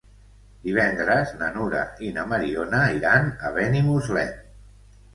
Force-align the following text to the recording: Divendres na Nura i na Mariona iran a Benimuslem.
Divendres 0.63 1.35
na 1.43 1.51
Nura 1.59 1.85
i 2.09 2.11
na 2.17 2.25
Mariona 2.33 2.83
iran 2.99 3.33
a 3.51 3.57
Benimuslem. 3.63 4.37